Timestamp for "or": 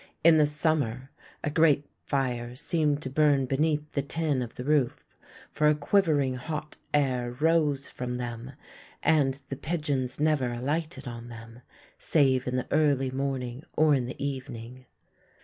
13.77-13.93